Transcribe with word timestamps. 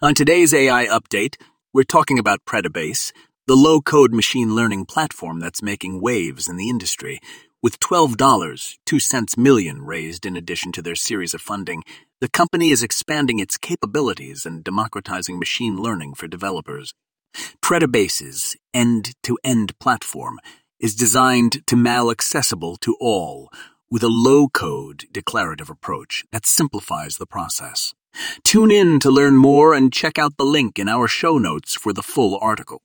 On 0.00 0.14
today's 0.14 0.54
AI 0.54 0.86
update, 0.86 1.34
we're 1.74 1.82
talking 1.82 2.20
about 2.20 2.44
Predibase, 2.44 3.10
the 3.48 3.56
low 3.56 3.80
code 3.80 4.14
machine 4.14 4.54
learning 4.54 4.84
platform 4.84 5.40
that's 5.40 5.60
making 5.60 6.00
waves 6.00 6.46
in 6.46 6.56
the 6.56 6.68
industry. 6.68 7.18
With 7.64 7.80
$12, 7.80 8.76
2 8.86 9.00
cents 9.00 9.36
million 9.36 9.82
raised 9.82 10.24
in 10.24 10.36
addition 10.36 10.70
to 10.72 10.82
their 10.82 10.94
series 10.94 11.34
of 11.34 11.40
funding, 11.40 11.82
the 12.20 12.28
company 12.28 12.70
is 12.70 12.84
expanding 12.84 13.40
its 13.40 13.58
capabilities 13.58 14.46
and 14.46 14.62
democratizing 14.62 15.36
machine 15.36 15.76
learning 15.76 16.14
for 16.14 16.28
developers. 16.28 16.94
Predibase's 17.60 18.56
end 18.72 19.16
to 19.24 19.36
end 19.42 19.76
platform 19.80 20.38
is 20.78 20.94
designed 20.94 21.66
to 21.66 21.74
mal 21.74 22.08
accessible 22.08 22.76
to 22.76 22.96
all 23.00 23.50
with 23.90 24.04
a 24.04 24.08
low 24.08 24.46
code 24.46 25.06
declarative 25.10 25.68
approach 25.68 26.24
that 26.30 26.46
simplifies 26.46 27.16
the 27.16 27.26
process. 27.26 27.94
Tune 28.44 28.70
in 28.70 29.00
to 29.00 29.10
learn 29.10 29.36
more 29.36 29.74
and 29.74 29.92
check 29.92 30.18
out 30.18 30.36
the 30.36 30.44
link 30.44 30.78
in 30.78 30.88
our 30.88 31.08
show 31.08 31.38
notes 31.38 31.74
for 31.74 31.92
the 31.92 32.02
full 32.02 32.38
article. 32.40 32.82